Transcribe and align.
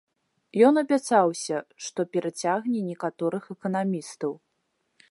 Ён 0.69 0.79
абяцаўся, 0.83 1.57
што 1.89 2.07
перацягне 2.17 2.79
некаторых 2.91 3.43
эканамістаў. 3.57 4.31